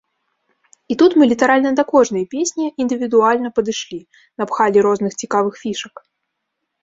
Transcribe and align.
І 0.93 0.95
тут 1.01 1.11
мы 1.21 1.27
літаральна 1.33 1.69
да 1.79 1.83
кожнай 1.91 2.23
песні 2.33 2.65
індывідуальна 2.85 3.47
падышлі, 3.57 3.99
напхалі 4.43 4.77
розных 4.87 5.11
цікавых 5.25 5.53
фішак. 5.65 5.95